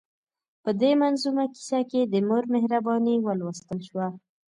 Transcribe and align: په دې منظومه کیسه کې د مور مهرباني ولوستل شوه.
په 0.63 0.69
دې 0.81 0.91
منظومه 1.01 1.43
کیسه 1.55 1.79
کې 1.89 2.01
د 2.05 2.15
مور 2.27 2.43
مهرباني 2.53 3.15
ولوستل 3.27 3.79
شوه. 3.87 4.07